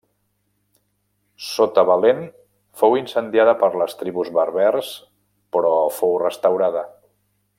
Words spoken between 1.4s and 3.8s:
Sota Valent fou incendiada per